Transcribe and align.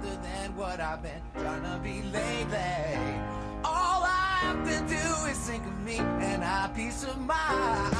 other 0.00 0.16
than 0.22 0.56
what 0.56 0.80
I've 0.80 1.02
been 1.02 1.22
trying 1.34 1.62
to 1.62 1.78
be 1.82 2.02
lately. 2.02 2.96
All 3.64 4.02
I 4.02 4.38
have 4.42 4.64
to 4.64 4.78
do 4.88 5.30
is 5.30 5.38
think 5.38 5.64
of 5.66 5.78
me 5.84 5.98
and 5.98 6.42
have 6.42 6.74
peace 6.74 7.04
of 7.04 7.18
mind. 7.18 7.94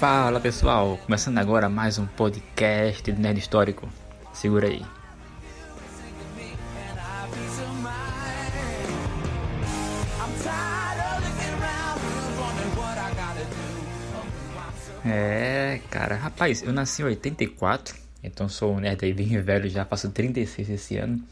Fala 0.00 0.40
pessoal, 0.40 0.98
começando 1.06 1.38
agora 1.38 1.68
mais 1.68 1.98
um 1.98 2.06
podcast 2.06 3.10
do 3.10 3.20
Nerd 3.20 3.38
Histórico. 3.38 3.88
Segura 4.32 4.66
aí. 4.66 4.84
É, 15.08 15.80
cara, 15.88 16.16
rapaz, 16.16 16.64
eu 16.64 16.72
nasci 16.72 17.00
em 17.00 17.04
84, 17.04 18.05
então 18.26 18.48
sou 18.48 18.74
um 18.74 18.80
nerd 18.80 19.04
aí 19.04 19.14
bem 19.14 19.40
velho, 19.40 19.68
já 19.68 19.84
faço 19.84 20.10
36 20.10 20.70
esse 20.70 20.96
ano. 20.96 21.22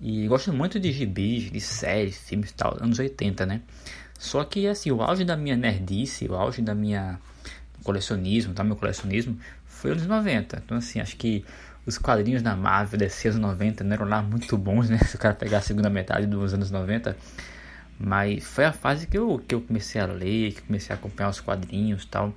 E 0.00 0.26
gosto 0.26 0.52
muito 0.52 0.78
de 0.78 0.92
gibis, 0.92 1.50
de 1.50 1.60
séries, 1.60 2.18
filmes 2.18 2.50
e 2.50 2.54
tal, 2.54 2.76
anos 2.80 2.98
80, 2.98 3.46
né? 3.46 3.62
Só 4.18 4.44
que, 4.44 4.66
assim, 4.66 4.90
o 4.90 5.02
auge 5.02 5.24
da 5.24 5.36
minha 5.36 5.56
nerdice, 5.56 6.26
o 6.26 6.34
auge 6.34 6.62
da 6.62 6.74
minha 6.74 7.18
colecionismo, 7.82 8.54
tá? 8.54 8.64
Meu 8.64 8.76
colecionismo 8.76 9.38
foi 9.66 9.92
anos 9.92 10.06
90. 10.06 10.62
Então, 10.64 10.78
assim, 10.78 11.00
acho 11.00 11.16
que 11.16 11.44
os 11.86 11.98
quadrinhos 11.98 12.42
da 12.42 12.56
Marvel 12.56 12.98
desses 12.98 13.26
anos 13.26 13.38
90 13.38 13.84
não 13.84 13.92
eram 13.92 14.08
lá 14.08 14.22
muito 14.22 14.56
bons, 14.56 14.88
né? 14.88 14.98
Se 15.06 15.16
o 15.16 15.18
cara 15.18 15.34
pegar 15.34 15.58
a 15.58 15.60
segunda 15.60 15.90
metade 15.90 16.26
dos 16.26 16.54
anos 16.54 16.70
90. 16.70 17.16
Mas 17.98 18.44
foi 18.44 18.64
a 18.64 18.72
fase 18.72 19.06
que 19.06 19.16
eu, 19.16 19.40
que 19.46 19.54
eu 19.54 19.60
comecei 19.60 20.00
a 20.00 20.06
ler, 20.06 20.52
que 20.54 20.62
comecei 20.62 20.94
a 20.94 20.98
acompanhar 20.98 21.28
os 21.28 21.40
quadrinhos 21.40 22.04
tal. 22.06 22.34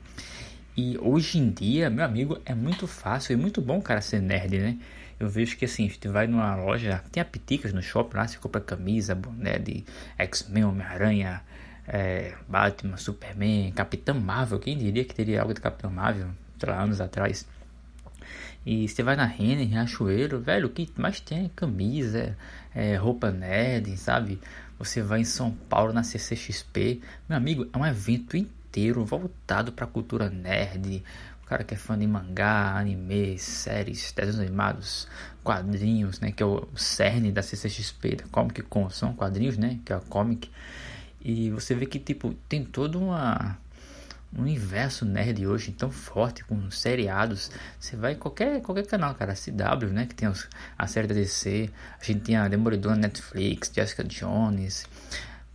E 0.77 0.95
hoje 0.99 1.39
em 1.39 1.49
dia, 1.49 1.89
meu 1.89 2.05
amigo, 2.05 2.39
é 2.45 2.53
muito 2.53 2.85
fácil 2.85 3.33
e 3.33 3.35
muito 3.35 3.59
bom, 3.59 3.81
cara, 3.81 3.99
ser 3.99 4.21
nerd, 4.21 4.59
né? 4.59 4.77
Eu 5.19 5.27
vejo 5.27 5.57
que 5.57 5.65
assim, 5.65 5.89
você 5.89 6.07
vai 6.07 6.27
numa 6.27 6.55
loja, 6.55 7.03
tem 7.11 7.19
apiticas 7.19 7.73
no 7.73 7.81
shopping 7.81 8.15
lá, 8.15 8.27
você 8.27 8.37
compra 8.37 8.61
camisa, 8.61 9.15
boné 9.15 9.57
de 9.57 9.83
X-Men, 10.19 10.65
Homem-Aranha, 10.65 11.41
é, 11.87 12.35
Batman, 12.47 12.95
Superman, 12.95 13.71
Capitão 13.71 14.19
Marvel, 14.19 14.59
quem 14.59 14.77
diria 14.77 15.03
que 15.03 15.15
teria 15.15 15.41
algo 15.41 15.51
de 15.51 15.61
Capitão 15.61 15.89
Marvel, 15.89 16.27
sei 16.59 16.69
lá, 16.69 16.79
anos 16.79 17.01
atrás. 17.01 17.47
E 18.63 18.87
você 18.87 19.01
vai 19.01 19.15
na 19.15 19.25
Renner, 19.25 19.67
Riachuelo, 19.67 20.39
velho, 20.39 20.67
o 20.67 20.69
que 20.69 20.87
mais 20.95 21.19
tem 21.19 21.45
é 21.45 21.49
camisa, 21.55 22.37
é, 22.75 22.95
roupa 22.97 23.31
nerd, 23.31 23.97
sabe? 23.97 24.39
Você 24.77 25.01
vai 25.01 25.21
em 25.21 25.25
São 25.25 25.49
Paulo 25.67 25.91
na 25.91 26.03
CCXP, 26.03 27.01
meu 27.27 27.35
amigo, 27.35 27.67
é 27.73 27.77
um 27.79 27.85
evento 27.85 28.37
incrível 28.37 28.56
voltado 29.05 29.71
para 29.71 29.85
a 29.85 29.87
cultura 29.87 30.29
nerd. 30.29 31.03
O 31.43 31.47
cara 31.47 31.63
que 31.63 31.73
é 31.73 31.77
fã 31.77 31.97
de 31.97 32.05
mangá, 32.05 32.77
anime, 32.77 33.39
séries, 33.39 34.11
desenhos 34.11 34.39
animados, 34.39 35.07
quadrinhos, 35.43 36.19
né? 36.19 36.31
Que 36.31 36.43
é 36.43 36.45
o 36.45 36.67
cerne 36.75 37.31
da 37.31 37.41
CCXP, 37.41 38.17
da 38.17 38.23
Comic 38.29 38.61
Con. 38.63 38.89
São 38.89 39.13
quadrinhos, 39.13 39.57
né? 39.57 39.79
Que 39.85 39.93
é 39.93 39.95
a 39.95 39.99
comic. 39.99 40.51
E 41.21 41.49
você 41.51 41.73
vê 41.73 41.85
que, 41.85 41.99
tipo, 41.99 42.33
tem 42.47 42.63
todo 42.63 42.99
uma 42.99 43.57
um 44.35 44.41
universo 44.41 45.05
nerd 45.05 45.45
hoje 45.47 45.71
tão 45.71 45.89
forte 45.89 46.43
com 46.43 46.69
seriados. 46.69 47.49
Você 47.79 47.95
vai 47.95 48.13
em 48.13 48.17
qualquer, 48.17 48.61
qualquer 48.61 48.85
canal, 48.85 49.15
cara, 49.15 49.33
CW, 49.33 49.87
né, 49.91 50.05
que 50.05 50.15
tem 50.15 50.27
os, 50.27 50.47
a 50.77 50.87
série 50.87 51.07
da 51.07 51.15
DC, 51.15 51.69
a 51.99 52.03
gente 52.03 52.21
tem 52.21 52.35
a 52.35 52.47
Demolidor 52.47 52.95
Netflix, 52.95 53.71
Jessica 53.73 54.03
Jones, 54.03 54.85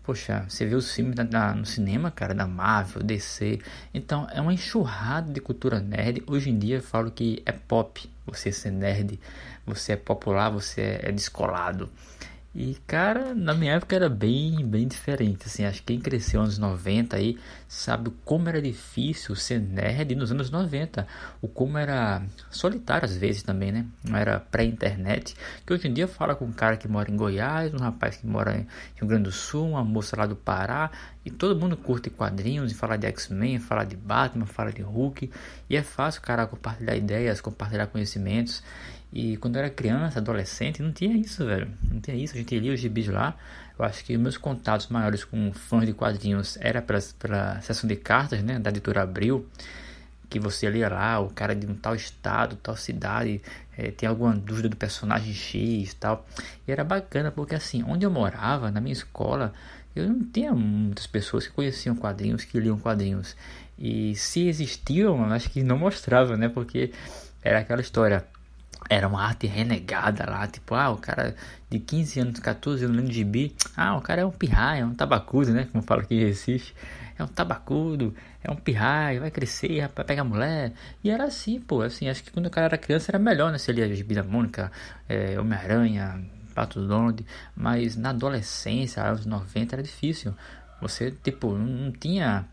Poxa, 0.03 0.45
você 0.49 0.67
vê 0.67 0.75
os 0.75 0.93
filmes 0.93 1.15
no 1.57 1.65
cinema, 1.65 2.11
cara, 2.11 2.35
da 2.35 2.45
Marvel, 2.47 3.05
DC. 3.05 3.61
Então, 3.95 4.27
é 4.33 4.41
uma 4.41 4.53
enxurrada 4.53 5.33
de 5.33 5.41
cultura 5.41 5.79
nerd. 5.79 6.25
Hoje 6.27 6.51
em 6.51 6.59
dia 6.59 6.77
eu 6.77 6.83
falo 6.83 7.11
que 7.11 7.41
é 7.47 7.53
pop 7.53 8.11
você 8.27 8.51
ser 8.51 8.73
nerd. 8.73 9.21
Você 9.65 9.93
é 9.93 9.97
popular, 9.97 10.51
você 10.51 10.99
é 11.01 11.13
descolado. 11.13 11.89
E, 12.55 12.75
cara, 12.87 13.35
na 13.35 13.55
minha 13.55 13.73
época 13.73 13.97
era 13.97 14.11
bem, 14.11 14.63
bem 14.67 14.87
diferente, 14.87 15.47
assim, 15.47 15.65
acho 15.65 15.79
que 15.79 15.87
quem 15.87 16.01
cresceu 16.01 16.41
nos 16.43 16.59
anos 16.59 16.59
90 16.59 17.17
aí 17.17 17.39
sabe 17.67 18.13
como 18.27 18.47
era 18.47 18.61
difícil 18.61 19.35
ser 19.35 19.59
nerd 19.59 20.15
nos 20.15 20.31
anos 20.31 20.51
90, 20.51 21.07
o 21.41 21.49
como 21.49 21.79
era 21.79 22.23
solitário 22.51 23.07
às 23.07 23.17
vezes 23.17 23.43
também, 23.43 23.73
né, 23.73 23.87
não 24.05 24.19
era 24.19 24.39
pré-internet, 24.39 25.35
que 25.65 25.73
hoje 25.73 25.89
em 25.89 25.95
dia 25.95 26.07
fala 26.07 26.35
com 26.35 26.45
um 26.45 26.53
cara 26.53 26.77
que 26.77 26.87
mora 26.87 27.11
em 27.11 27.17
Goiás, 27.17 27.73
um 27.73 27.79
rapaz 27.79 28.17
que 28.17 28.27
mora 28.27 28.59
em 28.59 28.67
Rio 28.97 29.07
Grande 29.09 29.25
do 29.25 29.33
Sul, 29.33 29.71
uma 29.71 29.83
moça 29.83 30.15
lá 30.15 30.27
do 30.27 30.37
Pará, 30.37 30.91
e 31.25 31.31
todo 31.31 31.59
mundo 31.59 31.75
curte 31.75 32.11
quadrinhos, 32.11 32.71
e 32.71 32.75
fala 32.75 32.99
de 32.99 33.07
X-Men, 33.07 33.61
fala 33.61 33.85
de 33.85 33.97
Batman, 33.97 34.45
fala 34.45 34.71
de 34.71 34.83
Hulk, 34.83 35.31
e 35.71 35.77
é 35.77 35.83
fácil 35.83 36.21
cara 36.21 36.47
compartilhar 36.47 36.97
ideias, 36.97 37.41
compartilhar 37.41 37.87
conhecimentos, 37.87 38.63
e 39.13 39.37
quando 39.37 39.57
eu 39.57 39.61
era 39.61 39.71
criança, 39.71 40.19
adolescente, 40.19 40.83
não 40.83 40.91
tinha 40.91 41.15
isso, 41.15 41.45
velho. 41.45 41.71
Não 41.91 42.01
tinha 42.01 42.17
isso. 42.17 42.35
A 42.35 42.39
gente 42.39 42.59
lia 42.59 42.73
os 42.73 42.81
gibis 42.81 43.09
lá. 43.09 43.37
Eu 43.79 43.85
acho 43.85 44.03
que 44.05 44.17
meus 44.17 44.39
contatos 44.39 44.89
maiores 44.89 45.23
com 45.23 45.53
fãs 45.53 45.85
de 45.85 45.93
quadrinhos 45.93 46.57
era 46.59 46.81
pela 46.81 47.61
sessão 47.61 47.87
de 47.87 47.97
cartas, 47.97 48.43
né? 48.43 48.59
Da 48.59 48.71
editora 48.71 49.03
Abril. 49.03 49.47
Que 50.31 50.41
você 50.41 50.71
lia 50.71 50.89
lá, 50.89 51.21
o 51.21 51.29
cara 51.29 51.55
de 51.55 51.67
um 51.67 51.75
tal 51.75 51.95
estado, 51.95 52.57
tal 52.57 52.75
cidade, 52.75 53.43
é, 53.77 53.91
tem 53.91 54.09
alguma 54.09 54.35
dúvida 54.35 54.71
do 54.71 54.77
personagem 54.77 55.35
X 55.35 55.93
tal. 55.93 56.27
E 56.67 56.73
era 56.73 56.83
bacana 56.83 57.31
porque, 57.31 57.55
assim, 57.55 57.83
onde 57.83 58.07
eu 58.07 58.11
morava, 58.11 58.71
na 58.71 58.81
minha 58.81 58.95
escola, 58.95 59.53
eu 59.95 60.09
não 60.09 60.25
tinha 60.25 60.55
muitas 60.55 61.07
pessoas 61.07 61.47
que 61.47 61.53
conheciam 61.53 61.95
quadrinhos, 61.95 62.45
que 62.45 62.59
liam 62.59 62.79
quadrinhos. 62.79 63.37
E 63.79 64.15
se 64.15 64.49
existiam, 64.49 65.23
acho 65.35 65.51
que 65.51 65.63
não 65.63 65.77
mostrava, 65.77 66.35
né? 66.35 66.49
Porque 66.49 66.93
era 67.43 67.59
aquela 67.59 67.83
história 67.83 68.25
era 68.89 69.09
uma 69.09 69.23
arte 69.23 69.47
renegada 69.47 70.29
lá, 70.29 70.47
tipo, 70.47 70.75
ah, 70.75 70.91
o 70.91 70.97
cara 70.97 71.35
de 71.71 71.79
15 71.79 72.21
anos, 72.21 72.41
14 72.41 72.85
anos 72.85 72.97
lendo 72.97 73.13
gibi, 73.13 73.55
ah, 73.77 73.97
o 73.97 74.01
cara 74.01 74.23
é 74.23 74.27
um 74.27 74.31
pirraia, 74.31 74.83
é 74.83 74.85
um 74.85 74.95
tabacudo, 74.95 75.53
né, 75.53 75.69
como 75.71 75.83
fala 75.83 76.03
aqui 76.03 76.15
em 76.15 76.25
Recife, 76.25 76.75
é 77.19 77.23
um 77.25 77.29
tabacudo, 77.29 78.15
é 78.43 78.51
um 78.51 78.57
pirraia, 78.57 79.21
vai 79.21 79.31
crescer, 79.31 79.89
vai 79.95 80.05
pegar 80.05 80.25
mulher, 80.25 80.73
e 81.03 81.11
era 81.11 81.25
assim, 81.25 81.61
pô, 81.61 81.83
assim, 81.83 82.09
acho 82.09 82.23
que 82.23 82.31
quando 82.31 82.47
o 82.47 82.51
cara 82.51 82.67
era 82.67 82.79
criança 82.79 83.11
era 83.11 83.19
melhor, 83.19 83.51
né, 83.53 83.59
se 83.59 83.71
ele 83.71 83.81
ia 83.81 83.95
gibi 83.95 84.15
da 84.15 84.23
Mônica, 84.23 84.71
é, 85.09 85.39
Homem-Aranha, 85.39 86.23
Pato 86.55 86.87
Donald, 86.87 87.25
mas 87.57 87.97
na 87.97 88.11
adolescência, 88.11 89.03
anos 89.03 89.25
90, 89.25 89.75
era 89.75 89.83
difícil, 89.83 90.35
você, 90.81 91.11
tipo, 91.11 91.57
não 91.57 91.93
tinha 91.93 92.47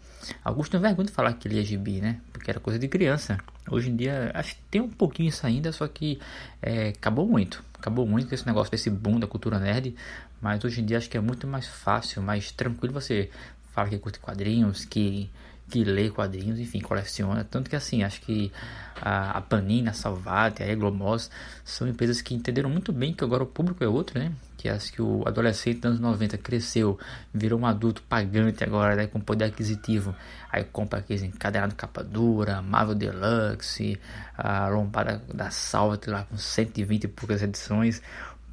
Augusto 0.43 0.71
tem 0.71 0.79
vergonha 0.79 1.07
de 1.07 1.11
falar 1.13 1.33
que 1.33 1.47
ele 1.47 1.59
é 1.59 1.63
gibi, 1.63 2.01
né? 2.01 2.19
Porque 2.31 2.49
era 2.51 2.59
coisa 2.59 2.77
de 2.77 2.87
criança. 2.87 3.37
Hoje 3.71 3.89
em 3.89 3.95
dia, 3.95 4.31
acho 4.33 4.55
que 4.55 4.61
tem 4.69 4.81
um 4.81 4.89
pouquinho 4.89 5.29
isso 5.29 5.45
ainda, 5.45 5.71
só 5.71 5.87
que 5.87 6.19
é, 6.61 6.89
acabou 6.89 7.27
muito. 7.27 7.63
Acabou 7.73 8.05
muito 8.05 8.27
com 8.27 8.35
esse 8.35 8.45
negócio 8.45 8.71
desse 8.71 8.89
boom 8.89 9.19
da 9.19 9.27
cultura 9.27 9.59
nerd. 9.59 9.95
Mas 10.41 10.63
hoje 10.63 10.81
em 10.81 10.85
dia 10.85 10.97
acho 10.97 11.09
que 11.09 11.17
é 11.17 11.21
muito 11.21 11.45
mais 11.47 11.67
fácil, 11.67 12.21
mais 12.21 12.51
tranquilo 12.51 12.93
você 12.93 13.29
falar 13.73 13.89
que 13.89 13.97
curte 13.97 14.19
quadrinhos, 14.19 14.85
que, 14.85 15.29
que 15.69 15.83
lê 15.83 16.09
quadrinhos, 16.09 16.59
enfim, 16.59 16.79
coleciona. 16.79 17.43
Tanto 17.43 17.69
que 17.69 17.75
assim, 17.75 18.03
acho 18.03 18.21
que 18.21 18.51
a, 19.01 19.37
a 19.37 19.41
Panini, 19.41 19.89
a 19.89 19.93
Salvat, 19.93 20.61
a 20.61 20.67
Eglomos 20.67 21.29
são 21.63 21.87
empresas 21.87 22.21
que 22.21 22.33
entenderam 22.33 22.69
muito 22.69 22.91
bem 22.91 23.13
que 23.13 23.23
agora 23.23 23.43
o 23.43 23.47
público 23.47 23.83
é 23.83 23.87
outro, 23.87 24.19
né? 24.19 24.31
que 24.59 24.67
acho 24.67 24.91
que 24.91 25.01
o 25.01 25.23
adolescente 25.25 25.77
dos 25.77 25.85
anos 25.85 25.99
90 26.01 26.37
cresceu, 26.37 26.99
virou 27.33 27.57
um 27.57 27.65
adulto 27.65 28.01
pagante 28.03 28.61
agora, 28.61 28.93
né, 28.93 29.07
com 29.07 29.17
poder 29.17 29.45
aquisitivo, 29.45 30.13
aí 30.51 30.65
compra 30.65 30.99
aqueles 30.99 31.23
encadernados 31.23 31.77
capa 31.77 32.03
dura, 32.03 32.61
Marvel 32.61 32.93
Deluxe, 32.93 33.97
a 34.37 34.67
lombada 34.67 35.23
da 35.33 35.49
Salvat 35.49 36.05
lá 36.09 36.25
com 36.25 36.35
120 36.35 37.05
e 37.05 37.07
poucas 37.07 37.41
edições, 37.41 38.01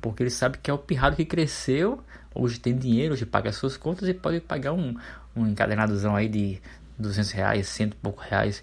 porque 0.00 0.22
ele 0.22 0.31
sabe 0.31 0.59
que 0.59 0.71
é 0.71 0.75
o 0.75 0.78
pirrado 0.78 1.16
que 1.16 1.25
cresceu, 1.25 2.00
hoje 2.32 2.60
tem 2.60 2.76
dinheiro, 2.76 3.15
hoje 3.15 3.26
paga 3.26 3.50
as 3.50 3.56
suas 3.56 3.76
contas 3.76 4.09
e 4.09 4.15
pode 4.15 4.41
pagar 4.41 4.75
um, 4.75 4.94
um 5.34 5.44
encadernadozão 5.49 6.15
aí 6.15 6.28
de 6.28 6.62
200 6.98 7.30
reais, 7.32 7.68
cento 7.68 7.94
e 7.94 7.96
poucos 7.96 8.24
reais. 8.26 8.62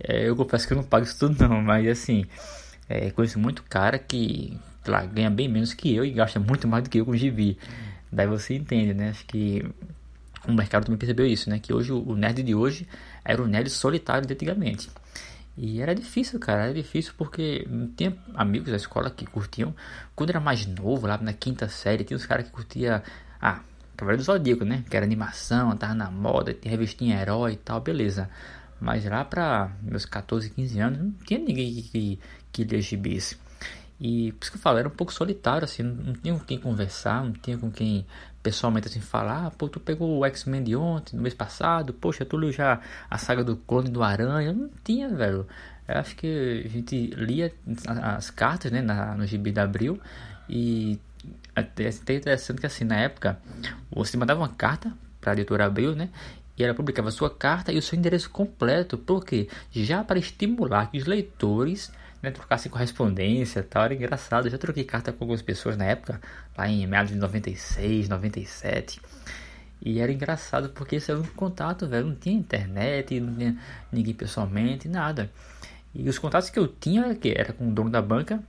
É, 0.00 0.28
eu 0.28 0.36
confesso 0.36 0.66
que 0.66 0.72
eu 0.72 0.76
não 0.76 0.84
pago 0.84 1.04
isso 1.04 1.18
tudo 1.18 1.48
não, 1.48 1.60
mas 1.60 1.86
assim, 1.88 2.24
é, 2.88 3.10
conheço 3.10 3.38
muito 3.38 3.62
cara 3.64 3.98
que 3.98 4.58
lá, 4.86 5.04
ganha 5.04 5.30
bem 5.30 5.48
menos 5.48 5.74
que 5.74 5.94
eu 5.94 6.04
e 6.04 6.10
gasta 6.10 6.40
muito 6.40 6.66
mais 6.66 6.84
do 6.84 6.90
que 6.90 6.98
eu 6.98 7.04
com 7.04 7.16
gibi. 7.16 7.58
Daí 8.10 8.26
você 8.26 8.54
entende, 8.54 8.94
né? 8.94 9.10
Acho 9.10 9.26
que 9.26 9.64
o 10.46 10.52
mercado 10.52 10.84
também 10.84 10.98
percebeu 10.98 11.26
isso, 11.26 11.50
né? 11.50 11.58
Que 11.58 11.72
hoje 11.72 11.92
o 11.92 12.14
nerd 12.14 12.42
de 12.42 12.54
hoje 12.54 12.88
era 13.24 13.42
o 13.42 13.46
nerd 13.46 13.68
solitário 13.70 14.26
de 14.26 14.32
antigamente. 14.32 14.88
E 15.56 15.80
era 15.82 15.94
difícil, 15.94 16.38
cara, 16.38 16.64
era 16.64 16.74
difícil 16.74 17.12
porque 17.18 17.66
tinha 17.96 18.16
amigos 18.34 18.70
da 18.70 18.76
escola 18.76 19.10
que 19.10 19.26
curtiam. 19.26 19.74
Quando 20.14 20.30
era 20.30 20.40
mais 20.40 20.64
novo, 20.66 21.06
lá 21.06 21.18
na 21.18 21.32
quinta 21.32 21.68
série, 21.68 22.04
tinha 22.04 22.16
os 22.16 22.24
caras 22.24 22.46
que 22.46 22.52
curtia, 22.52 23.02
ah, 23.40 23.60
Cavaleiro 23.98 24.22
do 24.22 24.26
Zodíaco, 24.26 24.64
né? 24.64 24.84
Que 24.88 24.96
era 24.96 25.04
animação, 25.04 25.76
tava 25.76 25.92
na 25.92 26.08
moda, 26.08 26.54
tinha 26.54 26.70
revistinha 26.70 27.20
herói 27.20 27.54
e 27.54 27.56
tal, 27.56 27.80
beleza. 27.80 28.30
Mas 28.80 29.04
lá 29.04 29.24
pra 29.24 29.72
meus 29.82 30.06
14, 30.06 30.50
15 30.50 30.80
anos, 30.80 30.98
não 31.00 31.10
tinha 31.26 31.40
ninguém 31.40 31.74
que, 31.74 31.82
que, 31.82 32.20
que 32.52 32.64
lia 32.64 32.80
gibis. 32.80 33.36
E 34.00 34.30
por 34.32 34.44
isso 34.44 34.52
que 34.52 34.56
eu 34.56 34.62
falo, 34.62 34.78
era 34.78 34.86
um 34.86 34.92
pouco 34.92 35.12
solitário, 35.12 35.64
assim, 35.64 35.82
não 35.82 36.12
tinha 36.12 36.32
com 36.32 36.44
quem 36.44 36.60
conversar, 36.60 37.24
não 37.24 37.32
tinha 37.32 37.58
com 37.58 37.72
quem 37.72 38.06
pessoalmente 38.40 38.86
assim 38.86 39.00
falar, 39.00 39.46
ah, 39.46 39.50
pô, 39.50 39.68
tu 39.68 39.80
pegou 39.80 40.16
o 40.16 40.24
X-Men 40.26 40.62
de 40.62 40.76
ontem, 40.76 41.16
no 41.16 41.22
mês 41.22 41.34
passado, 41.34 41.92
poxa, 41.92 42.24
tu 42.24 42.36
leu 42.36 42.52
já 42.52 42.80
a 43.10 43.18
saga 43.18 43.42
do 43.42 43.56
clone 43.56 43.90
do 43.90 44.00
Aranha, 44.00 44.52
não 44.52 44.70
tinha, 44.84 45.08
velho. 45.08 45.44
Eu 45.88 45.96
acho 45.96 46.14
que 46.14 46.62
a 46.64 46.68
gente 46.68 47.08
lia 47.16 47.52
as 48.16 48.30
cartas, 48.30 48.70
né, 48.70 48.80
na, 48.80 49.16
no 49.16 49.26
gibi 49.26 49.50
de 49.50 49.58
abril 49.58 50.00
e 50.48 51.00
até 51.54 51.88
interessante 51.88 52.60
que 52.60 52.66
assim, 52.66 52.84
na 52.84 52.96
época, 52.96 53.40
você 53.90 54.16
mandava 54.16 54.40
uma 54.40 54.48
carta 54.48 54.92
para 55.20 55.32
a 55.32 55.34
editora 55.34 55.66
Abril, 55.66 55.94
né, 55.94 56.08
e 56.56 56.64
ela 56.64 56.74
publicava 56.74 57.10
sua 57.10 57.30
carta 57.30 57.72
e 57.72 57.78
o 57.78 57.82
seu 57.82 57.96
endereço 57.96 58.30
completo, 58.30 58.98
porque 58.98 59.48
já 59.70 60.02
para 60.02 60.18
estimular 60.18 60.90
que 60.90 60.98
os 60.98 61.06
leitores 61.06 61.92
né, 62.22 62.30
trocassem 62.30 62.70
correspondência 62.70 63.62
tal, 63.62 63.84
era 63.84 63.94
engraçado. 63.94 64.46
Eu 64.46 64.50
já 64.50 64.58
troquei 64.58 64.84
carta 64.84 65.12
com 65.12 65.24
algumas 65.24 65.42
pessoas 65.42 65.76
na 65.76 65.84
época, 65.84 66.20
lá 66.56 66.68
em 66.68 66.86
meados 66.86 67.12
de 67.12 67.18
96, 67.18 68.08
97. 68.08 69.00
E 69.80 70.00
era 70.00 70.10
engraçado 70.10 70.70
porque 70.70 70.96
esse 70.96 71.10
era 71.10 71.20
um 71.20 71.24
contato, 71.24 71.86
velho. 71.86 72.06
Não 72.06 72.14
tinha 72.16 72.36
internet, 72.36 73.20
não 73.20 73.34
tinha 73.34 73.56
ninguém 73.92 74.14
pessoalmente, 74.14 74.88
nada. 74.88 75.30
E 75.94 76.08
os 76.08 76.18
contatos 76.18 76.50
que 76.50 76.58
eu 76.58 76.66
tinha 76.66 77.14
que 77.14 77.32
era 77.36 77.52
com 77.52 77.68
o 77.68 77.72
dono 77.72 77.88
da 77.88 78.02
banca, 78.02 78.42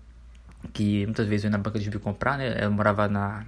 que 0.74 1.06
muitas 1.06 1.28
vezes 1.28 1.46
eu 1.46 1.50
ia 1.50 1.58
na 1.58 1.58
banca 1.58 1.80
de 1.80 1.90
comprar, 2.00 2.38
né? 2.38 2.64
Eu 2.64 2.72
morava 2.72 3.08
na, 3.08 3.46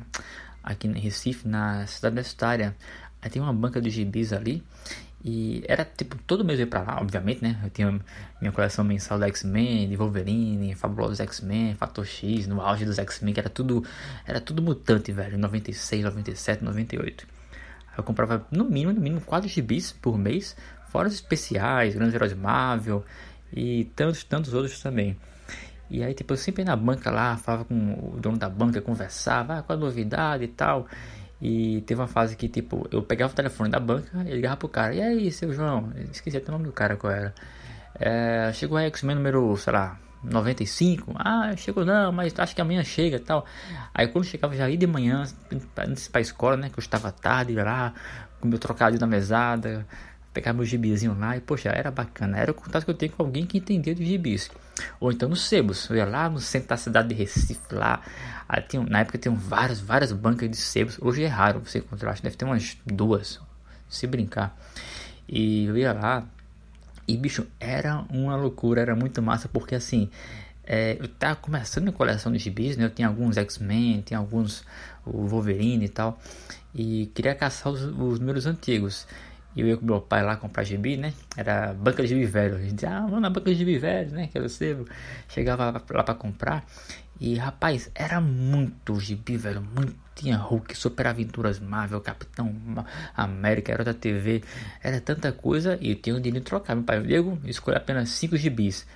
aqui 0.63 0.87
em 0.87 0.99
Recife, 0.99 1.47
na 1.47 1.85
cidade 1.87 2.13
universitária. 2.13 2.75
Aí 3.21 3.29
tem 3.29 3.41
uma 3.41 3.53
banca 3.53 3.81
de 3.81 3.89
gibis 3.89 4.33
ali. 4.33 4.63
E 5.23 5.63
era 5.67 5.85
tipo, 5.85 6.17
todo 6.25 6.43
mês 6.43 6.59
eu 6.59 6.65
ia 6.65 6.69
pra 6.69 6.81
lá, 6.81 6.99
obviamente, 6.99 7.43
né? 7.43 7.59
Eu 7.63 7.69
tinha 7.69 7.99
minha 8.39 8.51
coleção 8.51 8.83
mensal 8.83 9.19
da 9.19 9.27
X-Men, 9.27 9.87
de 9.87 9.95
Wolverine, 9.95 10.73
Fabulosos 10.73 11.19
X-Men, 11.19 11.75
Fator 11.75 12.05
X, 12.05 12.47
no 12.47 12.59
auge 12.59 12.85
dos 12.85 12.97
X-Men, 12.97 13.33
que 13.33 13.39
era 13.39 13.49
tudo, 13.49 13.85
era 14.25 14.41
tudo 14.41 14.63
mutante, 14.63 15.11
velho, 15.11 15.37
96, 15.37 16.05
97, 16.05 16.63
98. 16.63 17.27
Aí 17.91 17.99
eu 17.99 18.03
comprava 18.03 18.47
no 18.49 18.65
mínimo, 18.65 18.93
no 18.93 18.99
mínimo, 18.99 19.21
4 19.21 19.47
gibis 19.47 19.91
por 19.91 20.17
mês, 20.17 20.55
fora 20.91 21.07
os 21.07 21.13
especiais, 21.13 21.93
Grandes 21.93 22.15
Heróis 22.15 22.33
Marvel 22.33 23.05
e 23.53 23.85
tantos, 23.95 24.23
tantos 24.23 24.55
outros 24.55 24.79
também. 24.79 25.15
E 25.91 26.01
aí, 26.01 26.13
tipo, 26.13 26.31
eu 26.33 26.37
sempre 26.37 26.61
ia 26.61 26.65
na 26.65 26.75
banca 26.77 27.11
lá, 27.11 27.35
falava 27.35 27.65
com 27.65 27.75
o 28.13 28.17
dono 28.17 28.37
da 28.37 28.47
banca, 28.47 28.81
conversava, 28.81 29.59
ah, 29.59 29.61
qual 29.61 29.77
a 29.77 29.81
novidade 29.81 30.45
e 30.45 30.47
tal. 30.47 30.87
E 31.41 31.81
teve 31.81 31.99
uma 31.99 32.07
fase 32.07 32.37
que, 32.37 32.47
tipo, 32.47 32.87
eu 32.91 33.03
pegava 33.03 33.33
o 33.33 33.35
telefone 33.35 33.69
da 33.69 33.79
banca 33.79 34.09
e 34.25 34.31
ligava 34.33 34.55
pro 34.55 34.69
cara. 34.69 34.95
E 34.95 35.01
aí, 35.01 35.29
seu 35.31 35.51
João? 35.53 35.91
Esqueci 36.09 36.37
até 36.37 36.47
o 36.49 36.53
nome 36.53 36.65
do 36.65 36.71
cara 36.71 36.95
qual 36.95 37.11
era. 37.11 37.35
É, 37.99 38.51
chegou 38.53 38.77
a 38.77 38.83
X-Men 38.83 39.17
número, 39.17 39.57
sei 39.57 39.73
lá, 39.73 39.99
95. 40.23 41.13
Ah, 41.17 41.53
chegou 41.57 41.83
não, 41.83 42.11
mas 42.13 42.33
acho 42.39 42.55
que 42.55 42.61
amanhã 42.61 42.83
chega 42.85 43.19
tal. 43.19 43.45
Aí 43.93 44.07
quando 44.07 44.23
chegava 44.23 44.55
já 44.55 44.69
ia 44.69 44.77
de 44.77 44.87
manhã, 44.87 45.25
antes 45.77 46.07
pra 46.07 46.21
escola, 46.21 46.55
né? 46.55 46.69
Que 46.69 46.79
eu 46.79 46.81
estava 46.81 47.11
tarde 47.11 47.53
lá, 47.55 47.93
com 48.39 48.47
meu 48.47 48.59
trocadilho 48.59 49.01
na 49.01 49.07
mesada, 49.07 49.85
pegar 50.33 50.53
meu 50.53 50.63
gibizinho 50.63 51.17
lá 51.19 51.35
e, 51.35 51.41
poxa, 51.41 51.69
era 51.69 51.91
bacana. 51.91 52.37
Era 52.37 52.51
o 52.51 52.53
contato 52.53 52.85
que 52.85 52.91
eu 52.91 52.95
tenho 52.95 53.11
com 53.11 53.23
alguém 53.23 53.45
que 53.45 53.57
entendia 53.57 53.93
de 53.93 54.05
gibis. 54.05 54.49
Ou 54.99 55.11
então 55.11 55.29
nos 55.29 55.41
sebos. 55.47 55.89
Eu 55.89 55.97
ia 55.97 56.05
lá 56.05 56.29
no 56.29 56.39
centro 56.39 56.69
da 56.69 56.77
cidade 56.77 57.09
de 57.09 57.15
Recife, 57.15 57.73
lá. 57.73 58.01
Aí 58.47 58.61
tinha, 58.61 58.83
na 58.83 58.99
época 58.99 59.17
tinham 59.17 59.35
várias, 59.35 59.79
várias 59.79 60.11
bancas 60.11 60.49
de 60.49 60.57
sebos. 60.57 60.97
Hoje 61.01 61.23
é 61.23 61.27
raro 61.27 61.59
você 61.59 61.79
encontrar, 61.79 62.11
acho 62.11 62.21
que 62.21 62.27
deve 62.27 62.37
ter 62.37 62.45
umas 62.45 62.77
duas, 62.85 63.39
se 63.89 64.07
brincar. 64.07 64.57
E 65.27 65.65
eu 65.65 65.77
ia 65.77 65.93
lá. 65.93 66.25
E 67.07 67.17
bicho, 67.17 67.47
era 67.59 68.05
uma 68.09 68.35
loucura, 68.35 68.81
era 68.81 68.95
muito 68.95 69.21
massa, 69.21 69.47
porque 69.47 69.75
assim. 69.75 70.09
É, 70.63 70.95
eu 70.99 71.07
tava 71.07 71.35
começando 71.35 71.89
a 71.89 71.91
coleção 71.91 72.31
de 72.31 72.37
gibis, 72.37 72.77
né? 72.77 72.85
Eu 72.85 72.89
tinha 72.91 73.07
alguns 73.07 73.35
X-Men, 73.35 74.01
tinha 74.01 74.19
alguns 74.19 74.63
o 75.05 75.27
Wolverine 75.27 75.85
e 75.85 75.89
tal. 75.89 76.19
E 76.73 77.07
queria 77.13 77.35
caçar 77.35 77.71
os, 77.73 77.81
os 77.81 78.19
números 78.19 78.45
antigos. 78.45 79.07
E 79.55 79.61
eu 79.61 79.67
ia 79.67 79.77
com 79.77 79.85
meu 79.85 79.99
pai 79.99 80.23
lá 80.23 80.35
comprar 80.35 80.63
gibi, 80.63 80.97
né? 80.97 81.13
Era 81.35 81.73
banca 81.73 82.01
de 82.01 82.09
gibi 82.09 82.25
velho. 82.25 82.55
A 82.55 82.61
gente, 82.61 82.85
ah, 82.85 83.01
vamos 83.01 83.21
na 83.21 83.29
banca 83.29 83.51
de 83.51 83.55
gibi 83.55 83.77
velho, 83.77 84.11
né? 84.11 84.27
Que 84.27 84.37
era 84.37 84.47
o 84.47 84.49
sebo. 84.49 84.87
Chegava 85.27 85.71
lá 85.71 86.03
pra 86.03 86.15
comprar. 86.15 86.65
E 87.19 87.35
rapaz, 87.35 87.91
era 87.93 88.19
muito 88.19 88.99
gibi, 88.99 89.37
velho. 89.37 89.61
Muito. 89.61 89.95
Tinha 90.15 90.37
Hulk, 90.37 90.75
Super 90.77 91.07
Aventuras 91.07 91.59
Marvel, 91.59 92.01
Capitão 92.01 92.53
América, 93.15 93.71
era 93.71 93.83
da 93.83 93.93
TV. 93.93 94.43
Era 94.81 94.99
tanta 94.99 95.31
coisa. 95.31 95.77
E 95.81 95.91
eu 95.91 95.95
tinha 95.95 96.15
um 96.15 96.19
dinheiro 96.19 96.39
de 96.39 96.45
trocar. 96.45 96.75
Meu 96.75 96.83
pai, 96.83 97.01
Diego, 97.01 97.39
escolhi 97.45 97.77
apenas 97.77 98.09
5 98.09 98.37
gibis. 98.37 98.87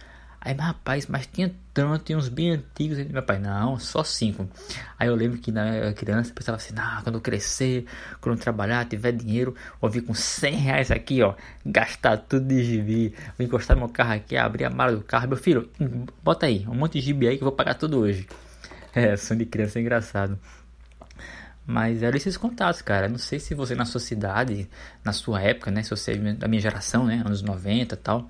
Aí, 0.45 0.53
mas, 0.53 0.67
rapaz, 0.67 1.07
mas 1.07 1.25
tinha 1.25 1.51
tanto, 1.73 2.05
tinha 2.05 2.15
uns 2.15 2.29
bem 2.29 2.51
antigos. 2.51 2.99
Meu 3.07 3.23
pai, 3.23 3.39
não, 3.39 3.79
só 3.79 4.03
cinco. 4.03 4.47
Aí 4.99 5.07
eu 5.07 5.15
lembro 5.15 5.39
que 5.39 5.51
na 5.51 5.91
criança 5.93 6.29
eu 6.29 6.35
pensava 6.35 6.55
assim, 6.57 6.71
nah, 6.71 7.01
quando 7.01 7.15
eu 7.15 7.21
crescer, 7.21 7.85
quando 8.21 8.35
eu 8.35 8.41
trabalhar, 8.41 8.85
tiver 8.85 9.11
dinheiro, 9.11 9.55
vou 9.81 9.89
vir 9.89 10.01
com 10.03 10.13
100 10.13 10.53
reais 10.53 10.91
aqui, 10.91 11.23
ó, 11.23 11.33
gastar 11.65 12.17
tudo 12.17 12.47
de 12.47 12.63
gibi, 12.63 13.15
vou 13.35 13.47
encostar 13.47 13.75
meu 13.75 13.89
carro 13.89 14.13
aqui, 14.13 14.37
abrir 14.37 14.65
a 14.65 14.69
mala 14.69 14.95
do 14.95 15.01
carro. 15.03 15.27
Meu 15.27 15.37
filho, 15.37 15.67
bota 16.23 16.45
aí, 16.45 16.63
um 16.67 16.75
monte 16.75 16.99
de 16.99 17.01
gibi 17.01 17.27
aí 17.27 17.37
que 17.37 17.43
eu 17.43 17.47
vou 17.47 17.55
pagar 17.55 17.73
tudo 17.73 17.97
hoje. 17.97 18.27
É, 18.93 19.17
som 19.17 19.35
de 19.35 19.47
criança 19.47 19.79
é 19.79 19.81
engraçado. 19.81 20.39
Mas 21.65 22.03
eram 22.03 22.15
esses 22.15 22.37
contatos, 22.37 22.81
cara. 22.81 23.09
Não 23.09 23.17
sei 23.17 23.39
se 23.39 23.55
você 23.55 23.73
na 23.73 23.85
sua 23.85 23.99
cidade, 23.99 24.69
na 25.03 25.11
sua 25.11 25.41
época, 25.41 25.71
né? 25.71 25.81
Se 25.81 25.89
você 25.89 26.11
é 26.11 26.33
da 26.33 26.47
minha 26.47 26.61
geração, 26.61 27.05
né? 27.05 27.23
Anos 27.25 27.41
90 27.41 27.95
e 27.95 27.97
tal, 27.97 28.29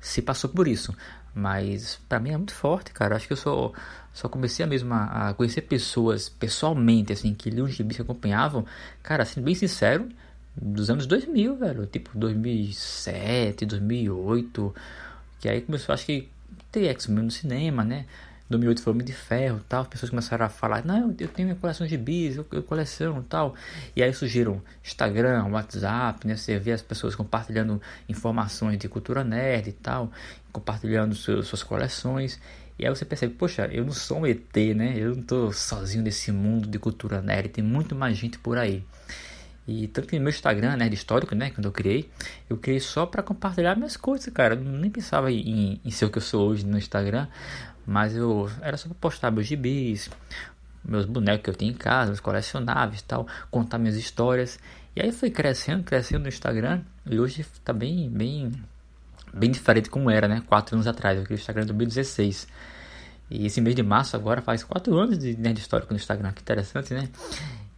se 0.00 0.20
passou 0.20 0.50
por 0.50 0.66
isso. 0.66 0.94
Mas 1.34 1.98
para 2.08 2.18
mim 2.18 2.30
é 2.30 2.36
muito 2.36 2.54
forte, 2.54 2.92
cara. 2.92 3.16
Acho 3.16 3.26
que 3.26 3.32
eu 3.32 3.36
só, 3.36 3.72
só 4.12 4.28
comecei 4.28 4.66
mesmo 4.66 4.92
a, 4.92 5.28
a 5.28 5.34
conhecer 5.34 5.62
pessoas 5.62 6.28
pessoalmente, 6.28 7.12
assim, 7.12 7.32
que 7.34 7.50
liam 7.50 7.68
gibis 7.68 7.96
que 7.96 8.02
acompanhavam. 8.02 8.66
Cara, 9.02 9.22
assim, 9.22 9.40
bem 9.40 9.54
sincero, 9.54 10.08
dos 10.56 10.90
anos 10.90 11.06
2000, 11.06 11.56
velho. 11.56 11.86
Tipo 11.86 12.10
2007, 12.18 13.64
2008. 13.64 14.74
Que 15.40 15.48
aí 15.48 15.60
começou, 15.60 15.92
acho 15.94 16.06
que 16.06 16.28
ter 16.70 16.86
X-Men 16.86 17.24
no 17.24 17.30
cinema, 17.30 17.84
né? 17.84 18.06
2008 18.48 18.82
foi 18.82 18.92
Homem 18.92 19.06
de 19.06 19.12
Ferro 19.12 19.60
tal, 19.68 19.82
as 19.82 19.88
pessoas 19.88 20.10
começaram 20.10 20.44
a 20.44 20.48
falar, 20.48 20.84
não, 20.84 21.14
eu 21.18 21.28
tenho 21.28 21.48
minha 21.48 21.58
coleção 21.58 21.86
de 21.86 21.96
bis, 21.96 22.36
eu, 22.36 22.46
eu 22.52 22.62
coleciono 22.62 23.24
tal. 23.28 23.54
E 23.96 24.02
aí 24.02 24.12
surgiram 24.12 24.62
Instagram, 24.84 25.46
WhatsApp, 25.48 26.26
né? 26.26 26.36
Você 26.36 26.58
vê 26.58 26.72
as 26.72 26.82
pessoas 26.82 27.14
compartilhando 27.14 27.80
informações 28.08 28.78
de 28.78 28.88
cultura 28.88 29.24
nerd 29.24 29.68
e 29.68 29.72
tal, 29.72 30.10
compartilhando 30.52 31.14
suas 31.14 31.62
coleções. 31.62 32.40
E 32.78 32.86
aí 32.86 32.90
você 32.90 33.04
percebe, 33.04 33.34
poxa, 33.34 33.68
eu 33.72 33.84
não 33.84 33.92
sou 33.92 34.20
um 34.20 34.26
ET, 34.26 34.56
né? 34.74 34.94
Eu 34.96 35.14
não 35.14 35.22
tô 35.22 35.52
sozinho 35.52 36.02
nesse 36.02 36.32
mundo 36.32 36.68
de 36.68 36.78
cultura 36.78 37.22
nerd, 37.22 37.48
tem 37.48 37.64
muito 37.64 37.94
mais 37.94 38.16
gente 38.16 38.38
por 38.38 38.58
aí. 38.58 38.84
E 39.66 39.86
tanto 39.86 40.08
que 40.08 40.16
no 40.16 40.22
meu 40.22 40.30
Instagram, 40.30 40.76
de 40.76 40.94
histórico, 40.94 41.34
né, 41.36 41.50
quando 41.50 41.66
eu 41.66 41.72
criei, 41.72 42.10
eu 42.50 42.56
criei 42.56 42.80
só 42.80 43.06
para 43.06 43.22
compartilhar 43.22 43.76
minhas 43.76 43.96
coisas, 43.96 44.32
cara. 44.32 44.54
Eu 44.54 44.60
nem 44.60 44.90
pensava 44.90 45.30
em, 45.30 45.80
em 45.84 45.90
ser 45.90 46.04
o 46.06 46.10
que 46.10 46.18
eu 46.18 46.22
sou 46.22 46.48
hoje 46.48 46.66
no 46.66 46.76
Instagram, 46.76 47.28
mas 47.86 48.16
eu 48.16 48.50
era 48.60 48.76
só 48.76 48.88
pra 48.88 48.96
postar 49.00 49.30
meus 49.30 49.46
gibis, 49.46 50.10
meus 50.84 51.04
bonecos 51.04 51.44
que 51.44 51.50
eu 51.50 51.54
tinha 51.54 51.70
em 51.70 51.74
casa, 51.74 52.12
os 52.12 52.20
colecionáveis 52.20 53.00
e 53.00 53.04
tal, 53.04 53.26
contar 53.50 53.78
minhas 53.78 53.96
histórias. 53.96 54.58
E 54.94 55.00
aí 55.00 55.12
foi 55.12 55.30
crescendo, 55.30 55.82
crescendo 55.84 56.22
no 56.22 56.28
Instagram. 56.28 56.82
E 57.06 57.18
hoje 57.18 57.46
tá 57.64 57.72
bem, 57.72 58.10
bem, 58.10 58.52
bem 59.32 59.50
diferente 59.50 59.88
como 59.88 60.10
era, 60.10 60.28
né? 60.28 60.42
Quatro 60.46 60.76
anos 60.76 60.86
atrás. 60.86 61.18
Eu 61.18 61.24
criei 61.24 61.38
o 61.38 61.40
Instagram 61.40 61.62
em 61.62 61.66
2016. 61.66 62.46
E 63.30 63.46
esse 63.46 63.60
mês 63.60 63.74
de 63.74 63.82
março 63.82 64.14
agora 64.14 64.42
faz 64.42 64.62
quatro 64.62 64.94
anos 64.98 65.18
de 65.18 65.34
nerd 65.36 65.58
histórico 65.58 65.92
no 65.92 65.98
Instagram. 65.98 66.32
Que 66.32 66.42
interessante, 66.42 66.92
né? 66.92 67.08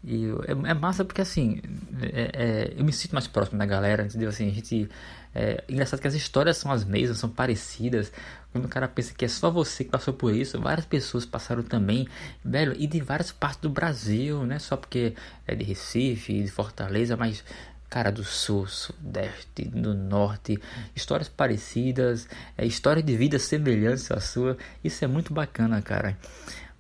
E 0.07 0.27
é, 0.47 0.71
é 0.71 0.75
massa 0.75 1.05
porque 1.05 1.23
assim, 1.23 1.61
é, 2.03 2.31
é, 2.35 2.75
eu 2.77 2.85
me 2.85 2.93
sinto 2.93 3.13
mais 3.13 3.27
próximo 3.27 3.59
da 3.59 3.65
galera, 3.65 4.05
entendeu? 4.05 4.29
Assim, 4.29 4.49
a 4.49 4.53
gente. 4.53 4.89
É 5.37 5.65
engraçado 5.69 6.01
que 6.01 6.07
as 6.07 6.15
histórias 6.15 6.59
são 6.59 6.71
as 6.71 6.85
mesmas, 6.85 7.19
são 7.19 7.29
parecidas. 7.29 8.13
Quando 8.53 8.67
o 8.67 8.69
cara 8.69 8.87
pensa 8.87 9.13
que 9.13 9.25
é 9.25 9.29
só 9.29 9.51
você 9.51 9.83
que 9.83 9.91
passou 9.91 10.15
por 10.15 10.33
isso, 10.33 10.61
várias 10.61 10.87
pessoas 10.87 11.27
passaram 11.27 11.65
também, 11.65 12.07
velho, 12.45 12.73
e 12.79 12.87
de 12.87 13.01
várias 13.01 13.33
partes 13.33 13.61
do 13.61 13.69
Brasil, 13.69 14.47
não 14.47 14.55
é 14.55 14.61
só 14.61 14.77
porque 14.77 15.15
é 15.45 15.57
de 15.57 15.65
Recife, 15.65 16.41
de 16.41 16.51
Fortaleza, 16.53 17.17
mas 17.17 17.43
cara 17.91 18.11
do 18.11 18.25
sul, 18.25 18.67
sudeste, 18.67 19.65
do 19.65 19.95
norte, 19.95 20.59
histórias 20.97 21.29
parecidas, 21.29 22.29
é, 22.59 22.67
história 22.67 23.03
de 23.03 23.17
vida 23.17 23.39
semelhantes 23.39 24.11
à 24.11 24.21
sua. 24.21 24.57
Isso 24.83 25.05
é 25.05 25.09
muito 25.09 25.33
bacana, 25.33 25.81
cara. 25.81 26.17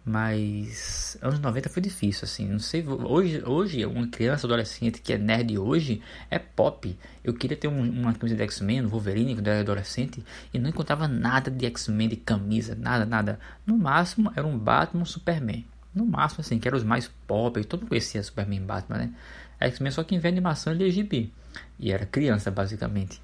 Mas 0.06 1.16
anos 1.22 1.40
90 1.40 1.70
foi 1.70 1.80
difícil, 1.80 2.24
assim. 2.24 2.46
Não 2.46 2.58
sei. 2.58 2.86
Hoje, 2.86 3.42
hoje 3.46 3.86
uma 3.86 4.06
criança, 4.06 4.46
adolescente 4.46 5.00
que 5.00 5.14
é 5.14 5.18
nerd 5.18 5.58
hoje 5.58 6.02
é 6.30 6.38
pop. 6.38 6.94
Eu 7.22 7.32
queria 7.32 7.56
ter 7.56 7.68
um, 7.68 7.80
uma 7.80 8.12
camisa 8.12 8.36
de 8.36 8.42
X-Men, 8.42 8.86
Wolverine, 8.86 9.34
quando 9.34 9.46
eu 9.46 9.52
era 9.54 9.62
adolescente, 9.62 10.22
e 10.52 10.58
não 10.58 10.68
encontrava 10.68 11.08
nada 11.08 11.50
de 11.50 11.64
X-Men, 11.64 12.08
de 12.10 12.16
camisa, 12.16 12.74
nada, 12.74 13.06
nada. 13.06 13.40
No 13.66 13.78
máximo 13.78 14.30
era 14.36 14.46
um 14.46 14.58
Batman, 14.58 15.02
um 15.02 15.06
Superman. 15.06 15.64
No 15.94 16.04
máximo, 16.04 16.42
assim, 16.42 16.58
que 16.58 16.68
eram 16.68 16.76
os 16.76 16.84
mais 16.84 17.10
pop. 17.26 17.64
Todo 17.64 17.80
mundo 17.80 17.88
conhecia 17.88 18.22
Superman 18.22 18.58
e 18.58 18.62
Batman, 18.62 18.98
né? 18.98 19.14
X-Men 19.58 19.90
só 19.90 20.04
quem 20.04 20.18
vê 20.18 20.28
animação 20.28 20.74
e 20.74 20.90
GB. 20.90 21.30
E 21.78 21.90
era 21.90 22.04
criança, 22.04 22.50
basicamente. 22.50 23.22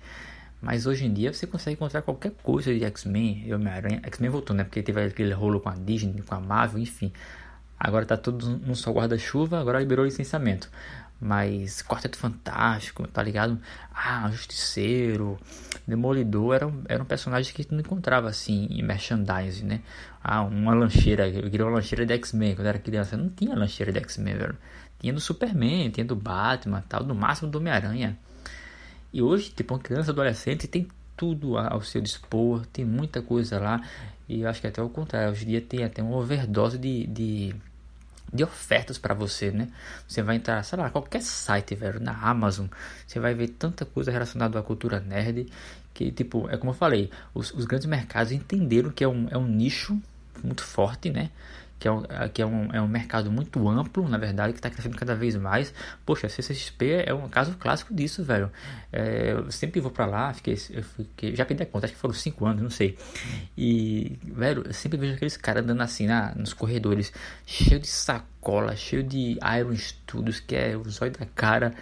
Mas 0.60 0.86
hoje 0.86 1.06
em 1.06 1.12
dia 1.12 1.32
você 1.32 1.46
consegue 1.46 1.74
encontrar 1.74 2.02
qualquer 2.02 2.32
coisa 2.42 2.72
de 2.72 2.84
X-Men 2.84 3.44
e 3.46 3.54
Homem-Aranha. 3.54 4.00
X-Men 4.04 4.30
voltou, 4.30 4.54
né? 4.54 4.64
Porque 4.64 4.82
teve 4.82 5.02
aquele 5.02 5.32
rolo 5.32 5.60
com 5.60 5.68
a 5.68 5.74
Disney, 5.74 6.22
com 6.22 6.34
a 6.34 6.40
Marvel, 6.40 6.80
enfim. 6.80 7.12
Agora 7.78 8.04
tá 8.04 8.16
tudo 8.16 8.46
num 8.46 8.74
só 8.74 8.92
guarda-chuva, 8.92 9.58
agora 9.58 9.78
liberou 9.78 10.04
o 10.04 10.06
licenciamento. 10.06 10.70
Mas 11.18 11.82
Quarteto 11.82 12.18
Fantástico, 12.18 13.06
tá 13.08 13.22
ligado? 13.22 13.58
Ah, 13.94 14.30
Justiceiro, 14.30 15.38
Demolidor 15.86 16.54
eram, 16.54 16.82
eram 16.88 17.04
personagens 17.04 17.54
que 17.54 17.64
tu 17.64 17.74
não 17.74 17.80
encontrava 17.80 18.28
assim 18.28 18.66
em 18.70 18.82
merchandising, 18.82 19.64
né? 19.64 19.80
Ah, 20.22 20.42
uma 20.42 20.74
lancheira, 20.74 21.28
eu 21.28 21.50
queria 21.50 21.64
uma 21.64 21.74
lancheira 21.74 22.04
de 22.04 22.14
X-Men 22.14 22.54
quando 22.54 22.66
era 22.66 22.78
criança. 22.78 23.16
Não 23.16 23.28
tinha 23.30 23.54
lancheira 23.54 23.90
de 23.92 23.98
X-Men, 23.98 24.34
velho. 24.34 24.56
Tinha 24.98 25.12
do 25.12 25.20
Superman, 25.20 25.90
tinha 25.90 26.04
do 26.04 26.14
Batman, 26.14 26.84
tal, 26.86 27.04
no 27.04 27.14
máximo 27.14 27.50
do 27.50 27.58
Homem-Aranha. 27.58 28.18
E 29.12 29.22
hoje, 29.22 29.50
tipo, 29.50 29.74
uma 29.74 29.80
criança, 29.80 30.10
adolescente 30.10 30.68
tem 30.68 30.86
tudo 31.16 31.58
ao 31.58 31.82
seu 31.82 32.00
dispor, 32.00 32.64
tem 32.66 32.84
muita 32.84 33.20
coisa 33.20 33.58
lá. 33.58 33.82
E 34.28 34.40
eu 34.40 34.48
acho 34.48 34.60
que 34.60 34.66
até 34.66 34.80
o 34.82 34.88
contrário, 34.88 35.30
hoje 35.30 35.44
em 35.44 35.48
dia 35.48 35.60
tem 35.60 35.84
até 35.84 36.02
uma 36.02 36.16
overdose 36.16 36.78
de, 36.78 37.06
de, 37.06 37.54
de 38.32 38.44
ofertas 38.44 38.96
para 38.96 39.12
você, 39.12 39.50
né? 39.50 39.68
Você 40.08 40.22
vai 40.22 40.36
entrar, 40.36 40.62
sei 40.62 40.78
lá, 40.78 40.88
qualquer 40.88 41.20
site, 41.20 41.74
velho, 41.74 42.00
na 42.00 42.12
Amazon, 42.12 42.66
você 43.06 43.20
vai 43.20 43.34
ver 43.34 43.48
tanta 43.48 43.84
coisa 43.84 44.10
relacionada 44.10 44.58
à 44.58 44.62
cultura 44.62 45.00
nerd 45.00 45.46
que, 45.92 46.10
tipo, 46.10 46.48
é 46.48 46.56
como 46.56 46.70
eu 46.70 46.74
falei, 46.74 47.10
os, 47.34 47.52
os 47.52 47.66
grandes 47.66 47.86
mercados 47.86 48.32
entenderam 48.32 48.90
que 48.90 49.04
é 49.04 49.08
um, 49.08 49.28
é 49.30 49.36
um 49.36 49.46
nicho 49.46 50.00
muito 50.42 50.62
forte, 50.62 51.10
né? 51.10 51.30
Que 51.80 51.88
é 51.88 51.90
um, 51.90 52.02
que 52.32 52.42
é 52.42 52.46
um, 52.46 52.72
é 52.74 52.80
um 52.80 52.86
mercado 52.86 53.32
muito 53.32 53.66
amplo, 53.66 54.06
na 54.06 54.18
verdade, 54.18 54.52
que 54.52 54.58
está 54.58 54.68
crescendo 54.68 54.98
cada 54.98 55.14
vez 55.14 55.34
mais. 55.34 55.72
Poxa, 56.04 56.26
a 56.26 56.30
CCXP 56.30 57.04
é 57.06 57.14
um 57.14 57.26
caso 57.26 57.56
clássico 57.58 57.94
disso, 57.94 58.22
velho. 58.22 58.52
É, 58.92 59.32
eu 59.32 59.50
sempre 59.50 59.80
vou 59.80 59.90
para 59.90 60.04
lá, 60.04 60.34
fiquei, 60.34 60.56
fiquei, 60.56 61.34
já 61.34 61.46
perdi 61.46 61.62
a 61.62 61.66
conta, 61.66 61.86
acho 61.86 61.94
que 61.94 62.00
foram 62.00 62.12
5 62.12 62.44
anos, 62.44 62.62
não 62.62 62.70
sei. 62.70 62.98
E, 63.56 64.18
velho, 64.22 64.62
eu 64.66 64.74
sempre 64.74 64.98
vejo 64.98 65.14
aqueles 65.14 65.38
caras 65.38 65.64
andando 65.64 65.80
assim 65.80 66.06
na, 66.06 66.34
nos 66.34 66.52
corredores, 66.52 67.10
cheio 67.46 67.80
de 67.80 67.88
sacola, 67.88 68.76
cheio 68.76 69.02
de 69.02 69.38
Iron 69.58 69.74
Studios, 69.74 70.38
que 70.38 70.54
é 70.54 70.76
o 70.76 70.84
zóio 70.84 71.12
da 71.12 71.24
cara. 71.24 71.74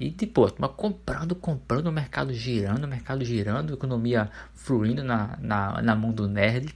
E 0.00 0.10
tipo, 0.10 0.52
mas 0.58 0.70
comprando, 0.76 1.36
comprando, 1.36 1.86
o 1.86 1.92
mercado 1.92 2.32
girando, 2.32 2.84
o 2.84 2.88
mercado 2.88 3.24
girando, 3.24 3.74
economia 3.74 4.28
fluindo 4.54 5.04
na, 5.04 5.38
na, 5.40 5.80
na 5.82 5.94
mão 5.94 6.10
do 6.10 6.26
nerd. 6.26 6.74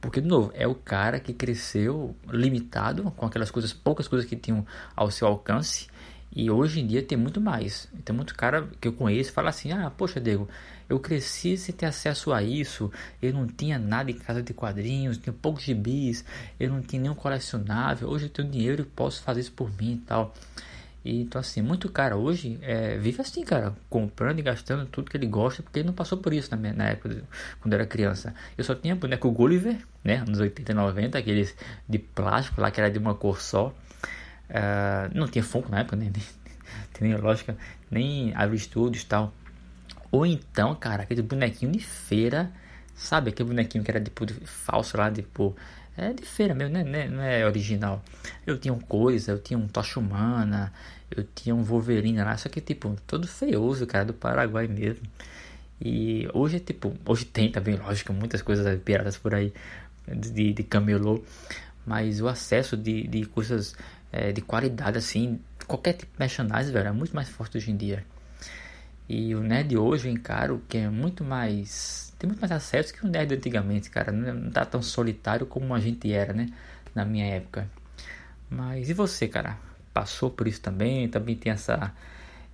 Porque, 0.00 0.20
de 0.20 0.28
novo, 0.28 0.50
é 0.54 0.66
o 0.66 0.74
cara 0.74 1.20
que 1.20 1.32
cresceu 1.32 2.16
limitado 2.28 3.10
com 3.10 3.26
aquelas 3.26 3.50
coisas, 3.50 3.72
poucas 3.72 4.08
coisas 4.08 4.28
que 4.28 4.34
tinham 4.34 4.66
ao 4.96 5.10
seu 5.10 5.28
alcance. 5.28 5.88
E 6.34 6.48
hoje 6.48 6.80
em 6.80 6.86
dia 6.86 7.02
tem 7.02 7.18
muito 7.18 7.40
mais. 7.40 7.88
Tem 8.04 8.14
muito 8.14 8.34
cara 8.36 8.68
que 8.80 8.86
eu 8.86 8.92
conheço 8.92 9.32
fala 9.32 9.50
assim: 9.50 9.72
ah, 9.72 9.90
poxa, 9.90 10.20
Diego, 10.20 10.48
eu 10.88 10.98
cresci 11.00 11.56
sem 11.56 11.74
ter 11.74 11.86
acesso 11.86 12.32
a 12.32 12.42
isso. 12.42 12.90
Eu 13.20 13.32
não 13.32 13.46
tinha 13.46 13.78
nada 13.78 14.10
em 14.10 14.14
casa 14.14 14.42
de 14.42 14.54
quadrinhos, 14.54 15.18
tinha 15.18 15.32
poucos 15.32 15.64
gibis, 15.64 16.24
eu 16.58 16.70
não 16.70 16.80
tinha 16.80 17.02
nenhum 17.02 17.14
colecionável. 17.14 18.08
Hoje 18.08 18.26
eu 18.26 18.30
tenho 18.30 18.48
dinheiro 18.48 18.82
e 18.82 18.84
posso 18.84 19.22
fazer 19.22 19.40
isso 19.40 19.52
por 19.52 19.70
mim 19.76 19.94
e 19.94 20.06
tal. 20.06 20.32
E, 21.04 21.22
então, 21.22 21.40
assim, 21.40 21.62
muito 21.62 21.88
cara 21.90 22.16
hoje 22.16 22.58
é, 22.60 22.98
vive 22.98 23.22
assim, 23.22 23.42
cara, 23.42 23.74
comprando 23.88 24.38
e 24.38 24.42
gastando 24.42 24.86
tudo 24.86 25.10
que 25.10 25.16
ele 25.16 25.26
gosta, 25.26 25.62
porque 25.62 25.78
ele 25.78 25.86
não 25.86 25.94
passou 25.94 26.18
por 26.18 26.32
isso 26.32 26.50
na, 26.50 26.56
minha, 26.56 26.74
na 26.74 26.88
época, 26.88 27.22
quando 27.60 27.72
era 27.72 27.86
criança. 27.86 28.34
Eu 28.56 28.64
só 28.64 28.74
tinha 28.74 28.94
boneco 28.94 29.30
Gulliver, 29.30 29.78
né, 30.04 30.16
anos 30.16 30.38
80 30.38 30.72
e 30.72 30.74
90, 30.74 31.18
aqueles 31.18 31.54
de 31.88 31.98
plástico 31.98 32.60
lá 32.60 32.70
que 32.70 32.80
era 32.80 32.90
de 32.90 32.98
uma 32.98 33.14
cor 33.14 33.40
só. 33.40 33.68
Uh, 34.50 35.10
não 35.14 35.26
tinha 35.26 35.42
Funko 35.42 35.70
na 35.70 35.80
época, 35.80 35.96
né, 35.96 36.10
nem, 36.12 36.24
nem 37.12 37.20
lógica, 37.20 37.56
nem 37.90 38.34
Árvore 38.34 38.58
Studios 38.58 39.02
e 39.02 39.06
tal. 39.06 39.32
Ou 40.12 40.26
então, 40.26 40.74
cara, 40.74 41.04
aquele 41.04 41.22
bonequinho 41.22 41.72
de 41.72 41.78
feira, 41.78 42.50
sabe? 42.94 43.30
Aquele 43.30 43.48
bonequinho 43.48 43.82
que 43.82 43.90
era 43.90 44.00
tipo 44.00 44.26
falso 44.44 44.96
lá, 44.96 45.10
tipo 45.10 45.56
é 46.00 46.12
de 46.12 46.24
feira 46.24 46.54
mesmo, 46.54 46.74
né? 46.74 46.84
né? 46.84 47.08
Não 47.08 47.22
é 47.22 47.44
original. 47.46 48.02
Eu 48.46 48.58
tinha 48.58 48.72
um 48.72 48.80
coisa, 48.80 49.32
eu 49.32 49.38
tinha 49.38 49.58
um 49.58 49.68
Tocha 49.68 50.00
Humana, 50.00 50.72
eu 51.10 51.24
tinha 51.34 51.54
um 51.54 51.62
Wolverine 51.62 52.22
lá, 52.22 52.36
só 52.36 52.48
que 52.48 52.60
tipo, 52.60 52.96
todo 53.06 53.26
feioso, 53.26 53.86
cara, 53.86 54.04
do 54.04 54.14
Paraguai 54.14 54.66
mesmo. 54.66 55.02
E 55.80 56.28
hoje 56.34 56.60
tipo, 56.60 56.94
hoje 57.06 57.24
tem 57.24 57.50
também, 57.50 57.76
lógico, 57.76 58.12
muitas 58.12 58.42
coisas 58.42 58.80
piratas 58.82 59.16
por 59.16 59.34
aí 59.34 59.52
de, 60.06 60.52
de 60.52 60.62
camelô, 60.62 61.22
mas 61.86 62.20
o 62.20 62.28
acesso 62.28 62.76
de, 62.76 63.06
de 63.06 63.24
coisas 63.26 63.74
é, 64.12 64.32
de 64.32 64.40
qualidade 64.40 64.98
assim, 64.98 65.40
qualquer 65.66 65.94
tipo 65.94 66.12
de 66.12 66.18
merchandising, 66.18 66.72
velho, 66.72 66.88
é 66.88 66.92
muito 66.92 67.14
mais 67.14 67.28
forte 67.28 67.56
hoje 67.56 67.70
em 67.70 67.76
dia. 67.76 68.04
E 69.08 69.34
o 69.34 69.40
nerd 69.40 69.76
hoje 69.76 70.08
eu 70.08 70.12
encaro 70.12 70.62
que 70.68 70.78
é 70.78 70.88
muito 70.88 71.24
mais. 71.24 72.09
Tem 72.20 72.28
muito 72.28 72.38
mais 72.38 72.52
acesso 72.52 72.92
que 72.92 73.02
o 73.02 73.08
nerd 73.08 73.32
antigamente, 73.34 73.88
cara. 73.88 74.12
Não 74.12 74.50
tá 74.50 74.62
tão 74.66 74.82
solitário 74.82 75.46
como 75.46 75.74
a 75.74 75.80
gente 75.80 76.12
era, 76.12 76.34
né? 76.34 76.50
Na 76.94 77.02
minha 77.02 77.24
época. 77.24 77.66
Mas 78.50 78.90
e 78.90 78.92
você, 78.92 79.26
cara? 79.26 79.56
Passou 79.94 80.30
por 80.30 80.46
isso 80.46 80.60
também? 80.60 81.08
Também 81.08 81.34
tem 81.34 81.50
essa, 81.50 81.94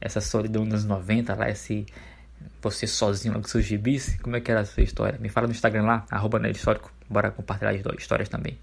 essa 0.00 0.20
solidão 0.20 0.64
dos 0.64 0.84
90 0.84 1.34
lá, 1.34 1.50
esse. 1.50 1.84
Você 2.62 2.86
sozinho 2.86 3.34
lá 3.34 3.40
com 3.40 3.48
seus 3.48 3.64
gibis? 3.64 4.16
Como 4.22 4.36
é 4.36 4.40
que 4.40 4.52
era 4.52 4.60
a 4.60 4.64
sua 4.64 4.84
história? 4.84 5.18
Me 5.18 5.28
fala 5.28 5.48
no 5.48 5.52
Instagram 5.52 5.82
lá, 5.82 6.06
arroba 6.12 6.48
Histórico. 6.48 6.92
Bora 7.10 7.32
compartilhar 7.32 7.72
as 7.72 7.98
histórias 7.98 8.28
também. 8.28 8.56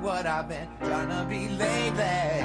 what 0.00 0.26
I've 0.26 0.48
been 0.48 0.68
trying 0.80 1.08
to 1.08 1.26
be 1.28 1.48
lately. 1.48 2.39